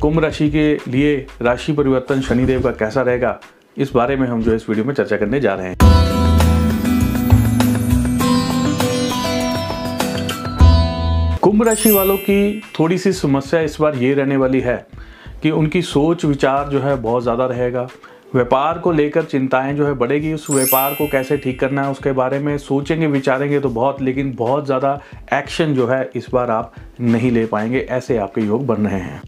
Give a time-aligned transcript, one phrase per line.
[0.00, 3.38] कुंभ राशि के लिए राशि परिवर्तन शनिदेव का कैसा रहेगा?
[3.76, 5.76] इस बारे में हम जो इस वीडियो में चर्चा करने जा रहे हैं।
[11.40, 14.76] कुंभ राशि वालों की थोड़ी सी समस्या इस बार ये रहने वाली है
[15.42, 17.86] कि उनकी सोच विचार जो है बहुत ज़्यादा रहेगा।
[18.34, 22.12] व्यापार को लेकर चिंताएँ जो है बढ़ेगी। उस व्यापार को कैसे ठीक करना है उसके
[22.12, 25.00] बारे में सोचेंगे, विचारेंगे तो बहुत, लेकिन बहुत ज़्यादा
[25.34, 29.22] एक्शन जो है इस बार आप नहीं ले पाएँगे, ऐसे आपके योग बन रहे हैं।